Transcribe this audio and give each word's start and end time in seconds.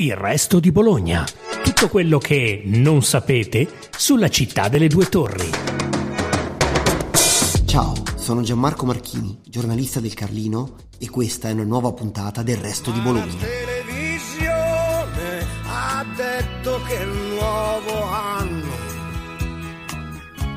Il 0.00 0.14
resto 0.14 0.60
di 0.60 0.70
Bologna. 0.70 1.26
Tutto 1.64 1.88
quello 1.88 2.18
che 2.18 2.62
non 2.66 3.02
sapete 3.02 3.68
sulla 3.96 4.28
città 4.28 4.68
delle 4.68 4.86
due 4.86 5.06
torri. 5.06 5.50
Ciao, 7.64 7.94
sono 8.14 8.42
Gianmarco 8.42 8.86
Marchini, 8.86 9.40
giornalista 9.44 9.98
del 9.98 10.14
Carlino 10.14 10.76
e 11.00 11.10
questa 11.10 11.48
è 11.48 11.52
una 11.52 11.64
nuova 11.64 11.90
puntata 11.90 12.44
del 12.44 12.58
resto 12.58 12.92
di 12.92 13.00
Bologna. 13.00 13.26
La 13.26 13.32
televisione 13.40 15.46
ha 15.66 16.06
detto 16.14 16.80
che 16.86 16.94
il 16.94 17.16
nuovo 17.34 18.02
anno 18.04 18.70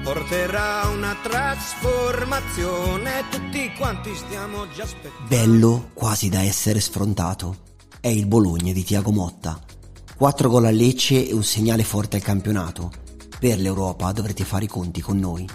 porterà 0.04 0.86
una 0.86 1.18
trasformazione, 1.20 3.24
tutti 3.32 3.72
quanti 3.76 4.14
stiamo 4.14 4.70
già 4.70 4.84
aspettando. 4.84 5.28
Bello 5.28 5.90
quasi 5.96 6.30
da 6.30 6.44
essere 6.44 6.80
sfrontato 6.80 7.70
è 8.02 8.08
il 8.08 8.26
Bologna 8.26 8.74
di 8.74 8.84
Tiago 8.84 9.12
Motta. 9.12 9.62
4 10.18 10.50
gol 10.50 10.66
a 10.66 10.72
Lecce 10.72 11.30
e 11.30 11.34
un 11.36 11.44
segnale 11.44 11.84
forte 11.84 12.16
al 12.16 12.24
campionato. 12.24 12.92
Per 13.40 13.60
l'Europa 13.60 14.12
dovrete 14.12 14.44
fare 14.44 14.66
i 14.66 14.68
conti 14.68 15.02
con 15.02 15.20
noi. 15.20 15.48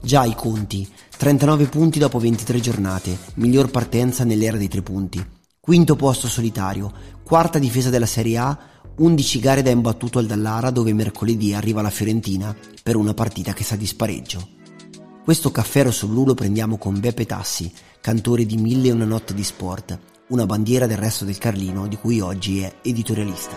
Già 0.00 0.24
i 0.24 0.34
conti, 0.34 0.88
39 1.18 1.66
punti 1.66 1.98
dopo 1.98 2.18
23 2.18 2.58
giornate, 2.58 3.18
miglior 3.34 3.70
partenza 3.70 4.24
nell'era 4.24 4.56
dei 4.56 4.68
tre 4.68 4.80
punti. 4.80 5.22
Quinto 5.60 5.94
posto 5.94 6.26
solitario, 6.26 6.90
quarta 7.22 7.58
difesa 7.58 7.90
della 7.90 8.06
Serie 8.06 8.38
A, 8.38 8.58
11 8.96 9.38
gare 9.38 9.60
da 9.60 9.68
imbattuto 9.68 10.18
al 10.18 10.26
Dallara 10.26 10.70
dove 10.70 10.94
mercoledì 10.94 11.52
arriva 11.52 11.82
la 11.82 11.90
Fiorentina 11.90 12.56
per 12.82 12.96
una 12.96 13.12
partita 13.12 13.52
che 13.52 13.62
sa 13.62 13.76
di 13.76 13.86
spareggio. 13.86 14.48
Questo 15.22 15.50
caffè 15.50 15.82
rosso 15.82 16.06
blu 16.06 16.24
lo 16.24 16.34
prendiamo 16.34 16.78
con 16.78 16.98
Beppe 16.98 17.26
Tassi, 17.26 17.70
cantore 18.00 18.46
di 18.46 18.56
Mille 18.56 18.88
e 18.88 18.92
una 18.92 19.04
notte 19.04 19.34
di 19.34 19.44
sport, 19.44 19.98
una 20.30 20.46
bandiera 20.46 20.86
del 20.86 20.96
resto 20.96 21.24
del 21.24 21.38
Carlino 21.38 21.86
di 21.86 21.96
cui 21.96 22.20
oggi 22.20 22.60
è 22.60 22.72
editorialista. 22.82 23.54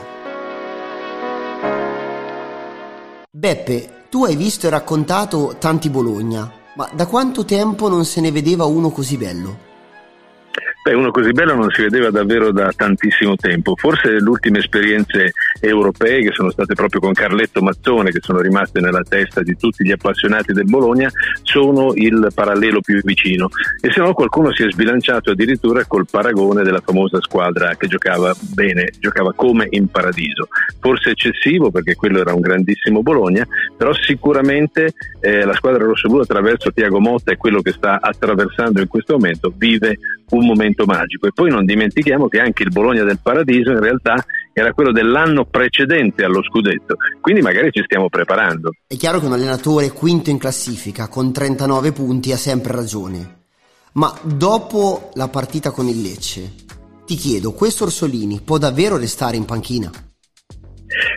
Beppe, 3.31 4.05
tu 4.09 4.25
hai 4.25 4.35
visto 4.35 4.67
e 4.67 4.69
raccontato 4.69 5.55
tanti 5.59 5.89
Bologna, 5.89 6.51
ma 6.75 6.89
da 6.93 7.07
quanto 7.07 7.45
tempo 7.45 7.89
non 7.89 8.05
se 8.05 8.21
ne 8.21 8.31
vedeva 8.31 8.65
uno 8.65 8.89
così 8.89 9.17
bello? 9.17 9.71
Beh, 10.83 10.93
uno 10.95 11.11
così 11.11 11.31
bello 11.31 11.55
non 11.55 11.69
si 11.71 11.81
vedeva 11.81 12.11
davvero 12.11 12.51
da 12.51 12.69
tantissimo 12.75 13.37
tempo. 13.37 13.73
Forse 13.77 14.19
le 14.19 14.29
ultime 14.29 14.59
esperienze 14.59 15.31
europee, 15.61 16.23
che 16.23 16.33
sono 16.33 16.49
state 16.51 16.73
proprio 16.73 16.99
con 16.99 17.13
Carletto 17.13 17.61
Mazzone, 17.61 18.11
che 18.11 18.19
sono 18.21 18.41
rimaste 18.41 18.81
nella 18.81 19.01
testa 19.01 19.41
di 19.41 19.55
tutti 19.55 19.85
gli 19.85 19.93
appassionati 19.93 20.51
del 20.51 20.65
Bologna, 20.65 21.09
sono 21.43 21.93
il 21.95 22.27
parallelo 22.35 22.81
più 22.81 22.99
vicino. 23.01 23.47
E 23.79 23.93
se 23.93 24.01
no 24.01 24.13
qualcuno 24.13 24.51
si 24.51 24.63
è 24.63 24.69
sbilanciato 24.69 25.31
addirittura 25.31 25.85
col 25.85 26.05
paragone 26.11 26.63
della 26.63 26.81
famosa 26.83 27.21
squadra 27.21 27.75
che 27.75 27.87
giocava 27.87 28.35
bene, 28.53 28.91
giocava 28.99 29.31
come 29.33 29.67
in 29.69 29.87
paradiso. 29.87 30.49
Forse 30.81 31.11
eccessivo 31.11 31.71
perché 31.71 31.95
quello 31.95 32.19
era 32.19 32.33
un 32.33 32.41
grandissimo 32.41 33.01
Bologna, 33.01 33.47
però 33.77 33.93
sicuramente 33.93 34.91
eh, 35.21 35.45
la 35.45 35.53
squadra 35.53 35.85
rossoblu 35.85 36.19
attraverso 36.19 36.73
Tiago 36.73 36.99
Motta 36.99 37.31
e 37.31 37.37
quello 37.37 37.61
che 37.61 37.71
sta 37.71 38.01
attraversando 38.01 38.81
in 38.81 38.89
questo 38.89 39.13
momento 39.13 39.53
vive 39.55 39.97
un 40.31 40.45
momento 40.45 40.85
magico. 40.85 41.27
E 41.27 41.31
poi 41.33 41.49
non 41.49 41.65
dimentichiamo 41.65 42.27
che 42.27 42.39
anche 42.39 42.63
il 42.63 42.71
Bologna 42.71 43.03
del 43.03 43.19
Paradiso 43.21 43.71
in 43.71 43.79
realtà 43.79 44.23
era 44.53 44.73
quello 44.73 44.91
dell'anno 44.91 45.45
precedente 45.45 46.23
allo 46.23 46.43
scudetto, 46.43 46.95
quindi 47.19 47.41
magari 47.41 47.71
ci 47.71 47.81
stiamo 47.83 48.09
preparando. 48.09 48.71
È 48.87 48.95
chiaro 48.95 49.19
che 49.19 49.25
un 49.25 49.33
allenatore 49.33 49.91
quinto 49.91 50.29
in 50.29 50.37
classifica 50.37 51.07
con 51.07 51.33
39 51.33 51.91
punti 51.91 52.31
ha 52.31 52.37
sempre 52.37 52.73
ragione, 52.73 53.45
ma 53.93 54.13
dopo 54.23 55.09
la 55.15 55.27
partita 55.27 55.71
con 55.71 55.87
il 55.87 56.01
Lecce, 56.01 56.53
ti 57.05 57.15
chiedo, 57.15 57.51
questo 57.53 57.85
Orsolini 57.85 58.41
può 58.41 58.57
davvero 58.57 58.97
restare 58.97 59.37
in 59.37 59.45
panchina? 59.45 59.91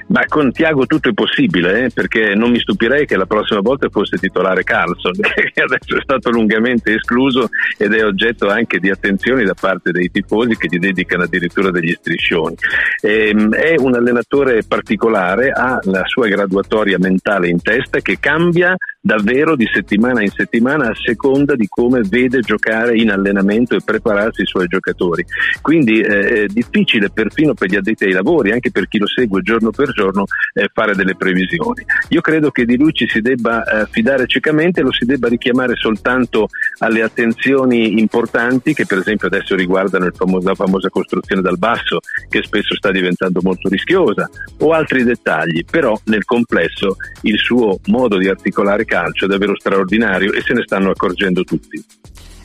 Ma 0.08 0.24
con 0.26 0.52
Tiago 0.52 0.86
tutto 0.86 1.08
è 1.08 1.12
possibile, 1.12 1.84
eh? 1.84 1.90
perché 1.92 2.34
non 2.34 2.50
mi 2.50 2.60
stupirei 2.60 3.06
che 3.06 3.16
la 3.16 3.26
prossima 3.26 3.60
volta 3.60 3.88
fosse 3.88 4.18
titolare 4.18 4.62
Carlson, 4.62 5.12
che 5.20 5.60
adesso 5.60 5.96
è 5.96 6.00
stato 6.02 6.30
lungamente 6.30 6.94
escluso 6.94 7.48
ed 7.76 7.92
è 7.92 8.04
oggetto 8.04 8.48
anche 8.48 8.78
di 8.78 8.90
attenzioni 8.90 9.44
da 9.44 9.54
parte 9.54 9.90
dei 9.90 10.10
tifosi 10.10 10.56
che 10.56 10.68
gli 10.70 10.78
dedicano 10.78 11.24
addirittura 11.24 11.70
degli 11.70 11.92
striscioni. 11.92 12.54
Ehm, 13.02 13.54
è 13.54 13.74
un 13.78 13.94
allenatore 13.94 14.62
particolare, 14.66 15.50
ha 15.50 15.78
la 15.82 16.02
sua 16.04 16.28
graduatoria 16.28 16.98
mentale 16.98 17.48
in 17.48 17.60
testa 17.60 18.00
che 18.00 18.18
cambia 18.18 18.76
davvero 19.06 19.54
di 19.54 19.68
settimana 19.72 20.20
in 20.20 20.30
settimana 20.30 20.88
a 20.88 20.94
seconda 21.00 21.54
di 21.54 21.68
come 21.68 22.00
vede 22.02 22.40
giocare 22.40 22.98
in 22.98 23.10
allenamento 23.12 23.76
e 23.76 23.80
prepararsi 23.84 24.42
i 24.42 24.46
suoi 24.46 24.66
giocatori. 24.66 25.24
Quindi 25.62 26.00
eh, 26.00 26.42
è 26.42 26.46
difficile 26.46 27.10
perfino 27.10 27.54
per 27.54 27.68
gli 27.70 27.76
addetti 27.76 28.04
ai 28.04 28.12
lavori, 28.12 28.50
anche 28.50 28.72
per 28.72 28.88
chi 28.88 28.98
lo 28.98 29.06
segue 29.06 29.42
giorno 29.42 29.70
per 29.70 29.92
giorno, 29.92 30.24
eh, 30.52 30.68
fare 30.72 30.96
delle 30.96 31.14
previsioni. 31.14 31.84
Io 32.08 32.20
credo 32.20 32.50
che 32.50 32.64
di 32.64 32.76
lui 32.76 32.92
ci 32.92 33.06
si 33.06 33.20
debba 33.20 33.62
eh, 33.62 33.86
fidare 33.88 34.26
ciecamente, 34.26 34.82
lo 34.82 34.92
si 34.92 35.04
debba 35.04 35.28
richiamare 35.28 35.76
soltanto 35.76 36.48
alle 36.78 37.02
attenzioni 37.02 38.00
importanti 38.00 38.74
che 38.74 38.86
per 38.86 38.98
esempio 38.98 39.28
adesso 39.28 39.54
riguardano 39.54 40.10
famoso, 40.12 40.48
la 40.48 40.54
famosa 40.56 40.88
costruzione 40.88 41.42
dal 41.42 41.58
basso 41.58 42.00
che 42.28 42.42
spesso 42.42 42.74
sta 42.74 42.90
diventando 42.90 43.38
molto 43.40 43.68
rischiosa 43.68 44.28
o 44.58 44.72
altri 44.72 45.04
dettagli, 45.04 45.64
però 45.64 45.96
nel 46.06 46.24
complesso 46.24 46.96
il 47.22 47.38
suo 47.38 47.78
modo 47.86 48.18
di 48.18 48.28
articolare 48.28 48.84
calcio 48.96 49.26
è 49.26 49.28
davvero 49.28 49.54
straordinario 49.58 50.32
e 50.32 50.40
se 50.40 50.54
ne 50.54 50.62
stanno 50.62 50.90
accorgendo 50.90 51.44
tutti. 51.44 51.84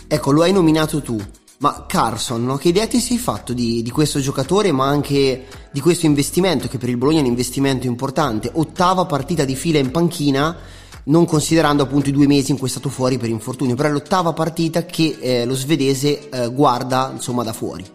Ecco, 0.08 0.32
lo 0.32 0.42
hai 0.42 0.52
nominato 0.52 1.02
tu, 1.02 1.18
ma 1.60 1.86
Carson, 1.88 2.44
no? 2.46 2.58
che 2.58 2.70
idea 2.70 2.88
ti 2.88 3.00
sei 3.00 3.18
fatto 3.18 3.54
di, 3.54 3.82
di, 3.82 3.90
questo 3.90 4.20
giocatore, 4.20 4.74
ma 4.74 4.88
anche 4.88 5.46
di 5.72 5.80
questo 5.80 6.06
investimento, 6.06 6.68
che 6.68 6.78
per 6.78 6.90
il 6.90 6.98
Bologna 6.98 7.20
è 7.20 7.22
un 7.22 7.28
investimento 7.28 7.88
importante? 7.88 8.50
Ottava 8.54 9.06
partita 9.06 9.46
di 9.46 9.56
fila 9.56 9.80
in 9.80 9.92
panchina, 9.92 10.58
non 11.06 11.26
considerando 11.26 11.84
appunto 11.84 12.10
i 12.10 12.12
due 12.12 12.28
mesi 12.28 12.52
in 12.52 12.58
cui 12.58 12.68
è 12.68 12.72
stato 12.72 12.90
fuori 12.90 13.18
per 13.18 13.30
infortunio, 13.30 13.76
però 13.76 13.88
è 13.88 13.92
l'ottava 13.92 14.34
partita 14.34 14.86
che 14.86 15.18
eh, 15.22 15.46
lo 15.46 15.56
svedese 15.56 16.30
eh, 16.30 16.50
guarda 16.50 17.12
insomma 17.14 17.44
da 17.44 17.54
fuori 17.54 17.86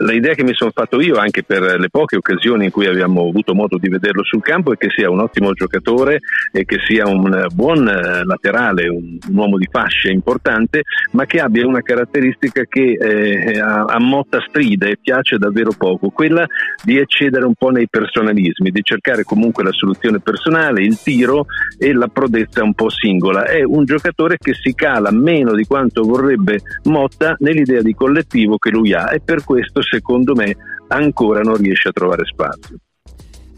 l'idea 0.00 0.34
che 0.34 0.44
mi 0.44 0.54
sono 0.54 0.70
fatto 0.72 1.00
io 1.00 1.16
anche 1.16 1.42
per 1.42 1.78
le 1.78 1.90
poche 1.90 2.16
occasioni 2.16 2.66
in 2.66 2.70
cui 2.70 2.86
abbiamo 2.86 3.28
avuto 3.28 3.54
modo 3.54 3.76
di 3.76 3.88
vederlo 3.88 4.24
sul 4.24 4.42
campo 4.42 4.72
è 4.72 4.76
che 4.76 4.88
sia 4.90 5.10
un 5.10 5.20
ottimo 5.20 5.52
giocatore 5.52 6.20
e 6.50 6.64
che 6.64 6.78
sia 6.86 7.06
un 7.06 7.46
buon 7.52 7.86
eh, 7.86 8.24
laterale, 8.24 8.88
un, 8.88 9.18
un 9.28 9.36
uomo 9.36 9.58
di 9.58 9.68
fascia 9.70 10.10
importante, 10.10 10.82
ma 11.12 11.26
che 11.26 11.40
abbia 11.40 11.66
una 11.66 11.82
caratteristica 11.82 12.62
che 12.64 12.92
eh, 12.92 13.58
a 13.60 13.98
Motta 13.98 14.42
stride 14.48 14.90
e 14.90 14.98
piace 15.00 15.36
davvero 15.36 15.72
poco, 15.76 16.08
quella 16.08 16.46
di 16.82 16.96
eccedere 16.96 17.44
un 17.44 17.54
po' 17.54 17.70
nei 17.70 17.88
personalismi, 17.88 18.70
di 18.70 18.80
cercare 18.82 19.24
comunque 19.24 19.62
la 19.62 19.72
soluzione 19.72 20.20
personale, 20.20 20.82
il 20.82 20.98
tiro 21.00 21.46
e 21.78 21.92
la 21.92 22.08
prodezza 22.08 22.62
un 22.62 22.74
po' 22.74 22.88
singola. 22.88 23.44
È 23.44 23.62
un 23.62 23.84
giocatore 23.84 24.36
che 24.38 24.54
si 24.54 24.74
cala 24.74 25.10
meno 25.10 25.54
di 25.54 25.64
quanto 25.64 26.02
vorrebbe 26.02 26.60
Motta 26.84 27.36
nell'idea 27.38 27.82
di 27.82 27.94
collettivo 27.94 28.56
che 28.56 28.70
lui 28.70 28.92
ha 28.94 29.12
e 29.12 29.20
per 29.20 29.44
questo 29.44 29.81
secondo 29.82 30.34
me 30.34 30.56
ancora 30.88 31.40
non 31.40 31.56
riesce 31.56 31.88
a 31.88 31.92
trovare 31.92 32.24
spazio. 32.24 32.76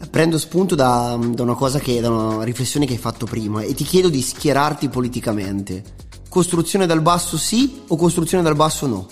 Prendo 0.09 0.37
spunto 0.37 0.75
da, 0.75 1.17
da, 1.19 1.43
una 1.43 1.55
cosa 1.55 1.79
che, 1.79 1.99
da 1.99 2.09
una 2.09 2.43
riflessione 2.43 2.85
che 2.85 2.93
hai 2.93 2.99
fatto 2.99 3.25
prima 3.25 3.61
e 3.61 3.73
ti 3.73 3.83
chiedo 3.83 4.09
di 4.09 4.21
schierarti 4.21 4.89
politicamente. 4.89 5.83
Costruzione 6.29 6.85
dal 6.85 7.01
basso 7.01 7.37
sì 7.37 7.83
o 7.87 7.95
costruzione 7.95 8.43
dal 8.43 8.55
basso 8.55 8.87
no? 8.87 9.07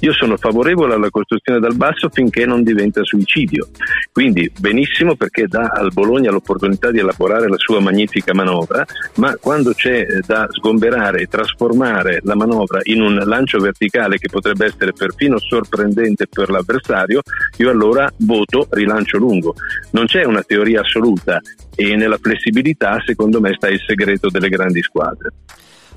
Io 0.00 0.12
sono 0.12 0.36
favorevole 0.36 0.94
alla 0.94 1.10
costruzione 1.10 1.60
dal 1.60 1.76
basso 1.76 2.08
finché 2.08 2.46
non 2.46 2.62
diventa 2.62 3.02
suicidio. 3.04 3.68
Quindi 4.12 4.50
benissimo 4.58 5.14
perché 5.14 5.46
dà 5.46 5.70
al 5.72 5.92
Bologna 5.92 6.30
l'opportunità 6.30 6.90
di 6.90 6.98
elaborare 6.98 7.48
la 7.48 7.58
sua 7.58 7.80
magnifica 7.80 8.34
manovra, 8.34 8.84
ma 9.16 9.36
quando 9.36 9.72
c'è 9.72 10.00
eh, 10.00 10.20
da 10.26 10.46
sgomberare 10.50 11.22
e 11.22 11.26
trasformare 11.26 12.20
la 12.24 12.34
manovra 12.34 12.80
in 12.84 13.02
un 13.02 13.14
lancio 13.24 13.58
verticale 13.58 14.18
che 14.18 14.28
potrebbe 14.28 14.66
essere 14.66 14.92
perfino 14.92 15.38
sorprendente 15.38 16.26
per 16.26 16.50
l'avversario, 16.50 17.22
io 17.58 17.70
allora 17.70 18.12
voto 18.18 18.66
rilancio 18.70 19.18
lungo. 19.18 19.54
Non 19.92 20.06
c'è 20.06 20.24
una 20.24 20.42
teoria 20.42 20.80
assoluta 20.80 21.40
e 21.74 21.96
nella 21.96 22.18
flessibilità 22.18 23.00
secondo 23.04 23.40
me 23.40 23.52
sta 23.54 23.68
il 23.68 23.80
segreto 23.86 24.28
delle 24.28 24.48
grandi 24.48 24.82
squadre. 24.82 25.30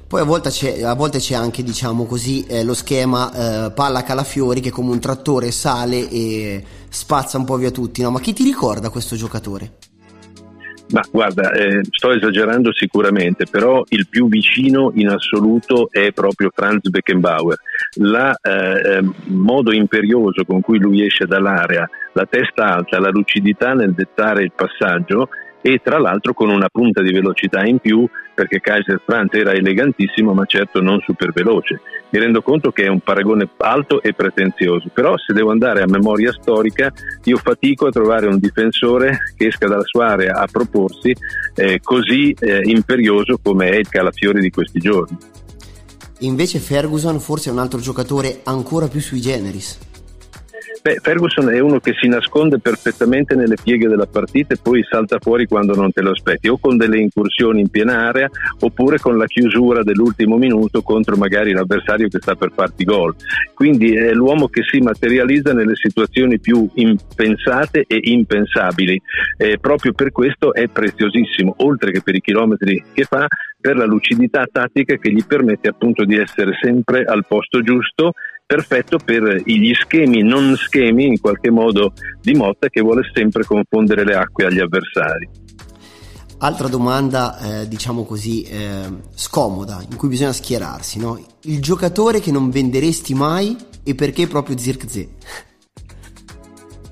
Poi 0.08 0.22
a 0.22 0.24
volte 0.24 0.50
c'è, 0.50 0.84
a 0.84 0.94
volte 0.94 1.20
c'è 1.20 1.36
anche, 1.36 1.64
diciamo 1.64 2.06
così, 2.06 2.46
eh, 2.48 2.64
lo 2.64 2.74
schema 2.74 3.66
eh, 3.66 3.72
palla 3.72 4.04
calafiori 4.04 4.62
che 4.62 4.70
come 4.70 4.92
un 4.92 5.02
trattore 5.02 5.52
sale 5.52 6.10
e 6.10 6.64
spazza 6.88 7.38
un 7.38 7.44
po' 7.44 7.58
via 7.58 7.72
tutti, 7.72 8.02
no? 8.02 8.12
Ma 8.12 8.22
chi 8.22 8.32
ti 8.32 8.44
ricorda 8.44 8.90
questo 8.90 9.18
giocatore? 9.18 9.74
Ma 10.90 11.04
guarda, 11.12 11.52
eh, 11.52 11.82
sto 11.90 12.14
esagerando 12.14 12.72
sicuramente, 12.72 13.46
però 13.52 13.84
il 13.90 14.08
più 14.08 14.30
vicino 14.30 14.94
in 14.96 15.10
assoluto 15.10 15.90
è 15.92 16.14
proprio 16.14 16.52
Franz 16.54 16.88
Beckenbauer. 16.88 17.58
Il 17.96 18.38
eh, 18.42 18.50
eh, 18.50 19.04
modo 19.26 19.74
imperioso 19.74 20.46
con 20.46 20.62
cui 20.62 20.80
lui 20.80 21.06
esce 21.06 21.26
dall'area, 21.26 21.86
la 22.14 22.26
testa 22.26 22.76
alta, 22.76 23.02
la 23.02 23.10
lucidità 23.10 23.74
nel 23.74 23.94
dettare 23.94 24.44
il 24.44 24.54
passaggio 24.56 25.28
e 25.68 25.82
tra 25.84 26.00
l'altro 26.00 26.34
con 26.34 26.50
una 26.50 26.70
punta 26.72 27.02
di 27.02 27.12
velocità 27.12 27.62
in 27.66 27.80
più 27.80 28.08
perché 28.34 28.62
Kaiser 28.62 29.02
Franz 29.04 29.34
era 29.34 29.52
elegantissimo 29.52 30.34
ma 30.34 30.46
certo 30.46 30.80
non 30.80 31.02
super 31.02 31.34
veloce. 31.34 31.82
Mi 32.10 32.20
rendo 32.20 32.42
conto 32.42 32.72
che 32.72 32.84
è 32.84 32.88
un 32.88 33.02
paragone 33.02 33.50
alto 33.58 34.02
e 34.02 34.14
pretenzioso, 34.14 34.90
però 34.94 35.18
se 35.18 35.34
devo 35.34 35.52
andare 35.52 35.82
a 35.82 35.88
memoria 35.88 36.32
storica 36.32 36.90
io 37.26 37.36
fatico 37.36 37.88
a 37.88 37.92
trovare 37.92 38.28
un 38.28 38.40
difensore 38.40 39.34
che 39.36 39.48
esca 39.48 39.68
dalla 39.68 39.84
sua 39.84 40.08
area 40.08 40.36
a 40.36 40.48
proporsi 40.50 41.14
eh, 41.56 41.82
così 41.84 42.34
eh, 42.40 42.62
imperioso 42.64 43.38
come 43.44 43.70
è 43.70 43.76
il 43.76 43.90
Calafiori 43.90 44.40
di 44.40 44.50
questi 44.50 44.80
giorni. 44.80 45.18
Invece 46.20 46.60
Ferguson 46.60 47.20
forse 47.20 47.50
è 47.50 47.52
un 47.52 47.60
altro 47.60 47.82
giocatore 47.82 48.40
ancora 48.44 48.88
più 48.88 49.02
sui 49.02 49.20
generis. 49.20 49.80
Beh, 50.82 51.00
Ferguson 51.02 51.50
è 51.50 51.60
uno 51.60 51.80
che 51.80 51.94
si 52.00 52.08
nasconde 52.08 52.60
perfettamente 52.60 53.36
nelle 53.36 53.56
pieghe 53.62 53.88
della 53.88 54.06
partita 54.06 54.54
e 54.54 54.60
poi 54.62 54.86
salta 54.90 55.18
fuori 55.20 55.46
quando 55.46 55.76
non 55.76 55.92
te 55.92 56.02
lo 56.02 56.12
aspetti, 56.12 56.48
o 56.48 56.58
con 56.58 56.78
delle 56.78 57.00
incursioni 57.00 57.62
in 57.62 57.70
piena 57.70 58.08
area 58.08 58.30
oppure 58.60 58.98
con 59.00 59.18
la 59.18 59.26
chiusura 59.26 59.84
dell'ultimo 59.84 60.38
minuto 60.38 60.82
contro 60.82 61.16
magari 61.16 61.52
l'avversario 61.52 62.08
che 62.08 62.20
sta 62.22 62.36
per 62.36 62.52
farti 62.54 62.84
gol. 62.84 63.16
Quindi 63.54 63.96
è 63.96 64.14
l'uomo 64.14 64.48
che 64.48 64.64
si 64.64 64.80
materializza 64.80 65.54
nelle 65.54 65.76
situazioni 65.76 66.40
più 66.40 66.70
impensate 66.76 67.84
e 67.88 68.00
impensabili. 68.02 69.02
Eh, 69.38 69.58
proprio 69.60 69.94
per 69.94 70.12
questo 70.12 70.54
è 70.54 70.68
preziosissimo, 70.68 71.56
oltre 71.58 71.92
che 71.92 72.02
per 72.02 72.16
i 72.16 72.22
chilometri 72.22 72.84
che 72.94 73.04
fa, 73.04 73.28
per 73.60 73.76
la 73.76 73.86
lucidità 73.86 74.46
tattica 74.50 74.96
che 74.96 75.12
gli 75.12 75.26
permette 75.26 75.70
appunto 75.70 76.06
di 76.06 76.16
essere 76.16 76.52
sempre 76.62 77.04
al 77.04 77.26
posto 77.28 77.62
giusto 77.62 78.14
perfetto 78.48 78.98
per 78.98 79.44
gli 79.46 79.74
schemi 79.74 80.24
non 80.24 80.56
schemi 80.56 81.06
in 81.06 81.20
qualche 81.20 81.52
modo 81.52 81.92
di 82.22 82.34
Motta 82.34 82.70
che 82.70 82.82
vuole 82.82 83.02
sempre 83.14 83.44
confondere 83.44 84.06
le 84.06 84.16
acque 84.16 84.46
agli 84.46 84.60
avversari. 84.60 85.30
Altra 86.40 86.68
domanda, 86.68 87.62
eh, 87.62 87.68
diciamo 87.68 88.06
così, 88.06 88.44
eh, 88.44 88.86
scomoda, 89.14 89.84
in 89.90 89.98
cui 89.98 90.08
bisogna 90.08 90.32
schierarsi, 90.32 91.00
no? 91.00 91.20
Il 91.42 91.62
giocatore 91.62 92.22
che 92.22 92.32
non 92.32 92.50
venderesti 92.50 93.14
mai 93.16 93.56
e 93.84 93.96
perché 93.96 94.28
proprio 94.28 94.58
Zirkzee? 94.58 95.10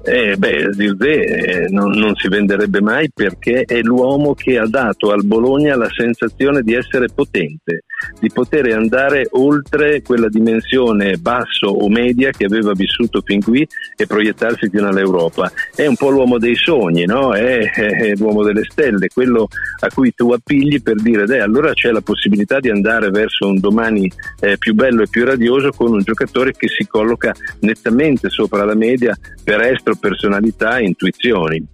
Eh, 0.07 0.35
beh, 0.37 0.73
Zirze 0.73 1.23
eh, 1.23 1.67
non, 1.69 1.89
non, 1.91 2.15
si 2.15 2.27
venderebbe 2.27 2.79
mai 2.79 3.09
perché 3.11 3.63
è 3.63 3.81
l'uomo 3.81 4.35
che 4.35 4.59
ha 4.59 4.67
dato 4.67 5.09
al 5.11 5.25
Bologna 5.25 5.75
la 5.75 5.89
sensazione 5.89 6.61
di 6.61 6.75
essere 6.75 7.07
potente, 7.13 7.85
di 8.19 8.29
poter 8.31 8.71
andare 8.73 9.27
oltre 9.31 10.01
quella 10.01 10.29
dimensione 10.29 11.17
basso 11.17 11.67
o 11.67 11.89
media 11.89 12.31
che 12.31 12.45
aveva 12.45 12.71
vissuto 12.73 13.21
fin 13.21 13.41
qui 13.41 13.67
e 13.95 14.05
proiettarsi 14.05 14.69
fino 14.69 14.87
all'Europa. 14.87 15.51
È 15.73 15.85
un 15.85 15.95
po' 15.95 16.09
l'uomo 16.09 16.37
dei 16.37 16.55
sogni, 16.55 17.05
no? 17.05 17.33
è, 17.33 17.71
è, 17.71 18.15
l'uomo 18.15 18.43
delle 18.43 18.63
stelle, 18.63 19.07
quello 19.07 19.47
a 19.79 19.87
cui 19.93 20.13
tu 20.13 20.31
appigli 20.31 20.81
per 20.81 20.95
dire, 20.95 21.25
beh, 21.25 21.41
allora 21.41 21.73
c'è 21.73 21.91
la 21.91 22.01
possibilità 22.01 22.59
di 22.59 22.69
andare 22.69 23.09
verso 23.09 23.47
un 23.47 23.59
domani 23.59 24.11
eh, 24.39 24.57
più 24.57 24.73
bello 24.73 25.03
e 25.03 25.07
più 25.09 25.25
radioso 25.25 25.71
con 25.71 25.91
un 25.91 26.01
giocatore 26.01 26.53
che 26.53 26.67
si 26.67 26.87
colloca 26.87 27.33
nettamente 27.61 28.29
sopra 28.29 28.63
la 28.63 28.75
media 28.75 29.17
per 29.43 29.61
estro 29.61 29.95
personalità 29.95 30.77
e 30.77 30.85
intuizioni. 30.85 31.65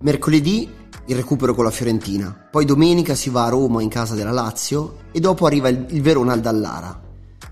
Mercoledì 0.00 0.80
il 1.06 1.16
recupero 1.16 1.54
con 1.54 1.64
la 1.64 1.70
Fiorentina, 1.70 2.48
poi 2.50 2.64
domenica 2.64 3.14
si 3.14 3.30
va 3.30 3.46
a 3.46 3.50
Roma 3.50 3.82
in 3.82 3.88
casa 3.88 4.14
della 4.14 4.30
Lazio 4.30 4.98
e 5.12 5.20
dopo 5.20 5.46
arriva 5.46 5.68
il, 5.68 5.86
il 5.90 6.02
Verona 6.02 6.32
al 6.32 6.40
Dallara. 6.40 7.00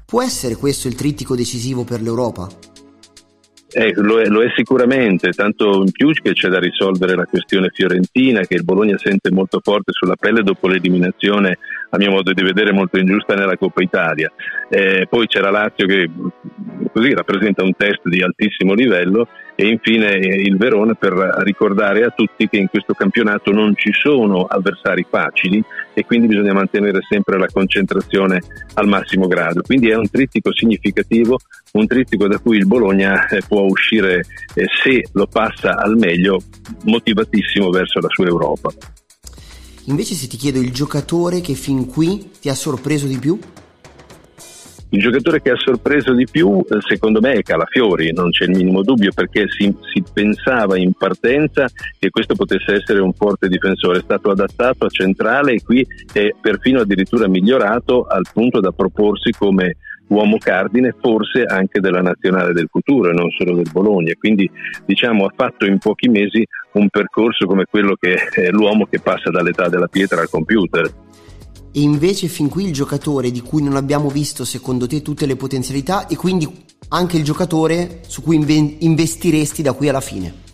Può 0.07 0.23
essere 0.23 0.57
questo 0.57 0.89
il 0.89 0.95
trittico 0.95 1.37
decisivo 1.37 1.85
per 1.85 2.01
l'Europa? 2.01 2.49
Eh, 3.73 3.93
lo, 3.95 4.21
è, 4.21 4.27
lo, 4.27 4.43
è, 4.43 4.53
sicuramente, 4.57 5.31
tanto 5.31 5.83
in 5.83 5.93
più 5.93 6.11
che 6.13 6.33
c'è 6.33 6.49
da 6.49 6.59
risolvere 6.59 7.15
la 7.15 7.27
questione 7.27 7.71
fiorentina 7.73 8.41
che 8.41 8.55
il 8.55 8.65
Bologna 8.65 8.99
sente 8.99 9.31
molto 9.31 9.61
forte 9.63 9.93
sulla 9.93 10.17
pelle 10.17 10.43
dopo 10.43 10.67
l'eliminazione, 10.67 11.59
a 11.91 11.97
mio 11.97 12.11
modo 12.11 12.33
di 12.33 12.43
vedere, 12.43 12.73
molto 12.73 12.99
ingiusta 12.99 13.35
nella 13.35 13.57
Coppa 13.57 13.83
Italia. 13.83 14.33
Eh, 14.69 15.07
poi 15.09 15.29
c'è 15.29 15.41
la 15.41 15.51
Lazio 15.51 15.87
che 15.87 16.11
così 16.93 17.15
rappresenta 17.15 17.63
un 17.63 17.75
test 17.77 18.01
di 18.09 18.23
altissimo 18.23 18.75
livello 18.75 19.29
e 19.55 19.69
infine 19.69 20.15
il 20.15 20.57
Verona 20.57 20.95
per 20.95 21.13
ricordare 21.43 22.05
a 22.05 22.11
tutti 22.11 22.49
che 22.49 22.57
in 22.57 22.69
questo 22.69 22.95
campionato 22.95 23.51
non 23.53 23.75
ci 23.77 23.93
sono 23.93 24.45
avversari 24.45 25.07
facili 25.09 25.63
e 25.93 26.05
quindi 26.05 26.27
bisogna 26.27 26.53
mantenere 26.53 27.01
sempre 27.09 27.39
la 27.39 27.47
concentrazione 27.53 28.41
al 28.75 28.89
massimo 28.89 29.27
grado. 29.27 29.63
Quindi 29.63 29.91
è 29.91 29.97
un 29.97 30.09
trittico 30.09 30.53
significativo, 30.53 31.39
un 31.73 31.87
trittico 31.87 32.27
da 32.27 32.39
cui 32.39 32.57
il 32.57 32.67
Bologna 32.67 33.27
eh, 33.29 33.43
può 33.47 33.63
uscire, 33.63 34.25
eh, 34.55 34.65
se 34.83 35.05
lo 35.13 35.27
passa 35.27 35.77
al 35.77 35.97
meglio, 35.97 36.41
motivatissimo 36.85 37.71
verso 37.71 38.01
la 38.01 38.09
sua 38.09 38.27
Europa. 38.27 38.71
Invece 39.85 40.15
se 40.15 40.27
ti 40.27 40.37
chiedo 40.37 40.61
il 40.61 40.73
giocatore 40.73 41.41
che 41.41 41.55
fin 41.55 41.87
qui 41.87 42.31
ti 42.41 42.49
ha 42.49 42.55
sorpreso 42.55 43.07
di 43.07 43.19
più? 43.19 43.39
Il 44.93 45.01
giocatore 45.01 45.41
che 45.41 45.51
ha 45.51 45.57
sorpreso 45.57 46.13
di 46.15 46.27
più, 46.29 46.65
eh, 46.69 46.79
secondo 46.81 47.21
me, 47.21 47.35
è 47.35 47.43
Calafiori, 47.43 48.13
non 48.13 48.31
c'è 48.31 48.45
il 48.45 48.57
minimo 48.57 48.83
dubbio, 48.83 49.13
perché 49.15 49.47
si, 49.49 49.73
si, 49.93 50.03
pensava 50.13 50.77
in 50.77 50.93
partenza 50.95 51.69
che 51.97 52.11
questo 52.11 52.35
potesse 52.35 52.75
essere 52.75 53.01
un 53.01 53.13
forte 53.13 53.47
difensore. 53.47 53.99
È 53.99 54.03
stato 54.03 54.31
adattato 54.31 54.87
a 54.87 54.89
centrale 54.89 55.53
e 55.53 55.63
qui 55.63 55.87
è 56.13 56.35
perfino 56.41 56.81
addirittura 56.81 57.29
migliorato 57.29 58.05
al 58.05 58.27
punto 58.33 58.59
da 58.59 58.73
proporsi 58.73 59.31
come 59.31 59.77
uomo 60.09 60.39
cardine, 60.39 60.95
forse 61.01 61.45
anche 61.45 61.79
della 61.79 62.03
nazionale 62.03 62.53
del 62.53 62.69
futuro 62.69 63.11
e 63.11 63.13
non 63.13 63.31
solo 63.31 63.55
del 63.55 63.71
Bologna. 63.73 64.13
Quindi 64.19 64.51
diciamo 64.85 65.25
ha 65.25 65.33
fatto 65.35 65.67
in 65.67 65.79
pochi 65.79 66.09
mesi 66.09 66.45
un 66.73 66.89
percorso 66.89 67.47
come 67.47 67.65
quello 67.65 67.97
che 67.99 68.15
è 68.15 68.51
l'uomo 68.51 68.87
che 68.87 68.99
passa 69.01 69.31
dall'età 69.31 69.69
della 69.69 69.87
pietra 69.87 70.21
al 70.21 70.29
computer. 70.29 70.91
E 71.73 71.81
invece 71.81 72.29
fin 72.29 72.49
qui 72.49 72.65
il 72.65 72.73
giocatore 72.73 73.31
di 73.31 73.41
cui 73.43 73.63
non 73.63 73.77
abbiamo 73.77 74.09
visto 74.09 74.45
secondo 74.45 74.87
te 74.87 75.03
tutte 75.03 75.27
le 75.27 75.37
potenzialità 75.37 76.07
e 76.07 76.17
quindi 76.17 76.49
anche 76.89 77.17
il 77.17 77.25
giocatore 77.25 78.01
su 78.07 78.23
cui 78.23 78.37
investiresti 78.81 79.63
da 79.63 79.73
qui 79.73 79.89
alla 79.89 80.01
fine? 80.01 80.49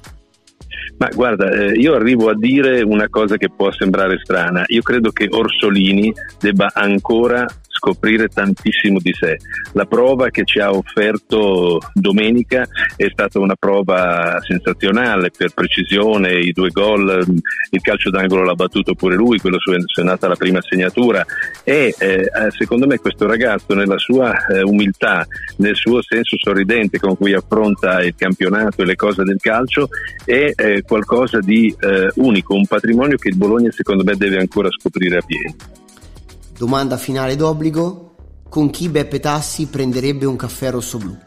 Ma 0.99 1.09
guarda, 1.15 1.51
eh, 1.51 1.73
io 1.73 1.95
arrivo 1.95 2.31
a 2.31 2.35
dire 2.35 2.83
una 2.83 3.09
cosa 3.09 3.37
che 3.37 3.51
può 3.51 3.71
sembrare 3.71 4.19
strana. 4.23 4.65
Io 4.69 4.81
credo 4.83 5.11
che 5.11 5.29
Orsolini 5.31 6.13
debba 6.41 6.71
ancora 6.73 7.45
scoprire 7.77 8.29
tantissimo 8.29 8.99
di 9.01 9.13
sé. 9.13 9.37
La 9.73 9.85
prova 9.85 10.31
che 10.31 10.45
ci 10.45 10.59
ha 10.59 10.71
offerto 10.71 11.79
domenica 11.93 12.67
è 12.97 13.07
stata 13.11 13.39
una 13.39 13.55
prova 13.55 14.39
sensazionale 14.41 15.31
per 15.31 15.53
precisione, 15.53 16.39
i 16.39 16.53
due 16.53 16.71
gol, 16.71 17.25
il 17.71 17.81
calcio 17.81 18.11
d'angolo 18.11 18.45
l'ha 18.45 18.55
battuto 18.55 18.95
pure 18.95 19.15
lui, 19.15 19.39
quello 19.39 19.59
su 19.59 19.73
è 19.73 20.03
nata 20.03 20.29
la 20.29 20.37
prima 20.37 20.61
segnatura 20.63 21.25
e 21.65 21.95
eh, 21.99 22.31
secondo 22.57 22.87
me 22.87 22.99
questo 22.99 23.27
ragazzo 23.27 23.75
nella 23.75 23.99
sua 23.99 24.47
eh, 24.47 24.63
umiltà, 24.63 25.27
nel 25.59 25.75
suo 25.75 26.03
senso 26.03 26.37
sorridente 26.39 26.99
con 26.99 27.17
cui 27.17 27.35
affronta 27.35 28.03
il 28.03 28.15
campionato 28.17 28.83
e 28.83 28.87
le 28.87 28.97
cose 28.97 29.23
del 29.23 29.39
calcio 29.41 29.89
è 30.25 30.53
eh, 30.55 30.83
qualcosa 30.83 31.39
di 31.41 31.75
eh, 31.79 32.11
unico, 32.17 32.55
un 32.55 32.67
patrimonio 32.67 33.17
che 33.17 33.29
il 33.29 33.37
Bologna 33.37 33.71
secondo 33.71 34.05
me 34.05 34.17
deve 34.17 34.39
ancora 34.39 34.69
scoprire 34.71 35.19
a 35.19 35.23
piedi. 35.25 35.76
Domanda 36.59 36.97
finale 36.97 37.37
d'obbligo: 37.37 38.15
con 38.49 38.71
chi 38.71 38.89
Beppe 38.89 39.21
Tassi 39.21 39.69
prenderebbe 39.69 40.25
un 40.25 40.37
caffè 40.37 40.71
rosso-blu? 40.71 41.25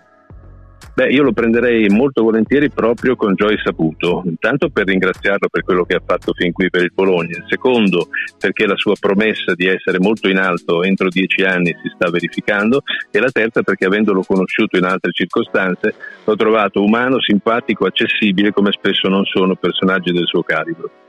Beh, 0.95 1.11
io 1.11 1.23
lo 1.23 1.31
prenderei 1.31 1.87
molto 1.87 2.23
volentieri 2.23 2.69
proprio 2.71 3.15
con 3.15 3.33
Joy 3.33 3.57
Saputo, 3.63 4.23
intanto 4.25 4.69
per 4.69 4.87
ringraziarlo 4.87 5.47
per 5.47 5.63
quello 5.63 5.85
che 5.85 5.95
ha 5.95 6.01
fatto 6.03 6.33
fin 6.33 6.51
qui 6.51 6.69
per 6.69 6.81
il 6.81 6.91
Bologna, 6.93 7.41
secondo 7.47 8.09
perché 8.37 8.65
la 8.65 8.75
sua 8.75 8.95
promessa 8.99 9.53
di 9.53 9.67
essere 9.67 9.99
molto 9.99 10.27
in 10.29 10.37
alto 10.37 10.83
entro 10.83 11.07
dieci 11.07 11.43
anni 11.43 11.75
si 11.81 11.89
sta 11.93 12.09
verificando 12.09 12.81
e 13.11 13.19
la 13.19 13.29
terza 13.29 13.61
perché 13.61 13.85
avendolo 13.85 14.23
conosciuto 14.23 14.77
in 14.77 14.83
altre 14.83 15.11
circostanze 15.13 15.93
l'ho 16.25 16.35
trovato 16.35 16.83
umano, 16.83 17.21
simpatico, 17.21 17.85
accessibile 17.85 18.51
come 18.51 18.71
spesso 18.71 19.07
non 19.07 19.23
sono 19.25 19.55
personaggi 19.55 20.11
del 20.11 20.25
suo 20.25 20.41
calibro. 20.41 21.07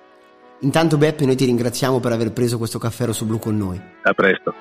Intanto 0.62 0.99
Beppe 0.99 1.25
noi 1.25 1.37
ti 1.37 1.47
ringraziamo 1.47 2.00
per 2.00 2.12
aver 2.12 2.33
preso 2.33 2.59
questo 2.59 2.79
caffè 2.79 3.07
rosso 3.07 3.25
blu 3.25 3.38
con 3.38 3.57
noi. 3.57 3.81
A 4.02 4.12
presto. 4.12 4.55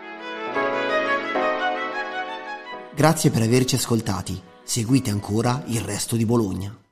Grazie 2.95 3.29
per 3.29 3.41
averci 3.41 3.75
ascoltati. 3.75 4.41
Seguite 4.63 5.09
ancora 5.09 5.63
il 5.67 5.81
resto 5.81 6.15
di 6.15 6.25
Bologna. 6.25 6.88